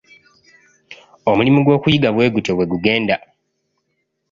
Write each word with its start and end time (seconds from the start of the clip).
Omulimu 1.29 1.59
gw'okuyiga 1.65 2.09
bwe 2.15 2.31
gutyo 2.33 2.53
bwe 2.55 2.69
gugenda. 2.71 3.15